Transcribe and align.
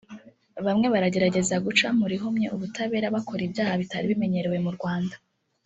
bamwe 0.65 0.87
baragerageza 0.93 1.55
guca 1.65 1.87
mu 1.99 2.05
rihumye 2.11 2.47
ubutabera 2.55 3.13
bakora 3.15 3.41
ibyaha 3.47 3.73
bitari 3.81 4.05
bimenyerewe 4.11 4.57
mu 4.65 4.71
Rwanda 4.79 5.15